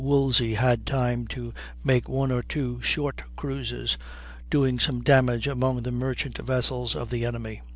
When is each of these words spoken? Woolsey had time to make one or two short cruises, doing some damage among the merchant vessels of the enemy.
Woolsey 0.03 0.55
had 0.55 0.87
time 0.87 1.27
to 1.27 1.53
make 1.83 2.09
one 2.09 2.31
or 2.31 2.41
two 2.41 2.81
short 2.81 3.21
cruises, 3.35 3.99
doing 4.49 4.79
some 4.79 5.03
damage 5.03 5.45
among 5.45 5.83
the 5.83 5.91
merchant 5.91 6.39
vessels 6.39 6.95
of 6.95 7.11
the 7.11 7.23
enemy. 7.23 7.61